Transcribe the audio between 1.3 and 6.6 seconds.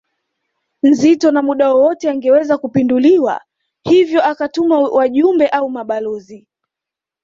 na muda wowote angeweza kupinduliwa hivyo akatuma wajumbe au mabalozi